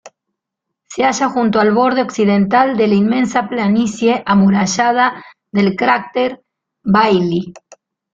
[0.89, 6.41] Se halla junto al borde occidental de la inmensa planicie amurallada del cráter
[6.83, 7.53] Bailly.